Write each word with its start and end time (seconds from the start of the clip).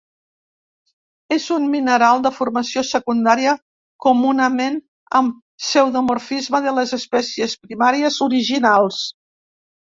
És 1.35 1.43
un 1.55 1.65
mineral 1.73 2.23
de 2.23 2.31
formació 2.37 2.83
secundària 2.91 3.53
comunament 4.05 4.79
amb 5.21 5.37
pseudomorfisme 5.67 6.63
de 6.69 6.75
les 6.79 6.95
espècies 6.99 7.55
primàries 7.69 8.19
originals. 8.29 9.05